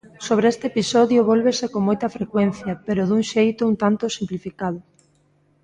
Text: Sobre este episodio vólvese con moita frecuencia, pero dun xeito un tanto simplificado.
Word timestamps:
Sobre 0.27 0.47
este 0.53 0.65
episodio 0.71 1.27
vólvese 1.31 1.65
con 1.73 1.81
moita 1.89 2.07
frecuencia, 2.17 2.71
pero 2.85 3.07
dun 3.09 3.23
xeito 3.31 3.61
un 3.69 3.75
tanto 3.83 4.05
simplificado. 4.17 4.79